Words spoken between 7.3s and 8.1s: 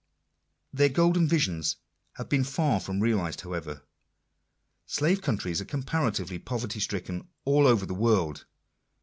all over the